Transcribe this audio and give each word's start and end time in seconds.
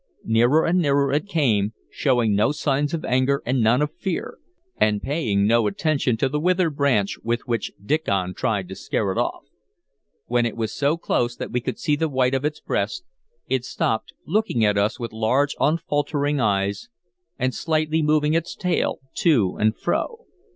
Nearer 0.25 0.65
and 0.65 0.79
nearer 0.79 1.11
it 1.13 1.27
came, 1.27 1.75
showing 1.91 2.33
no 2.35 2.51
signs 2.51 2.91
of 2.95 3.05
anger 3.05 3.43
and 3.45 3.61
none 3.61 3.83
of 3.83 3.95
fear, 3.99 4.39
and 4.77 4.99
paying 4.99 5.45
no 5.45 5.67
attention 5.67 6.17
to 6.17 6.27
the 6.27 6.39
withered 6.39 6.75
branch 6.75 7.19
with 7.21 7.41
which 7.45 7.71
Diccon 7.79 8.33
tried 8.33 8.67
to 8.69 8.75
scare 8.75 9.11
it 9.11 9.19
off. 9.19 9.43
When 10.25 10.43
it 10.47 10.57
was 10.57 10.73
so 10.73 10.97
close 10.97 11.35
that 11.35 11.51
we 11.51 11.61
could 11.61 11.77
see 11.77 11.95
the 11.95 12.09
white 12.09 12.33
of 12.33 12.43
its 12.43 12.59
breast 12.59 13.03
it 13.47 13.63
stopped, 13.63 14.11
looking 14.25 14.65
at 14.65 14.75
us 14.75 14.99
with 14.99 15.13
large 15.13 15.55
unfaltering 15.59 16.39
eyes, 16.39 16.89
and 17.37 17.53
slightly 17.53 18.01
moving 18.01 18.33
its 18.33 18.55
tail 18.55 19.01
to 19.17 19.55
and 19.59 19.77
fro. 19.77 20.25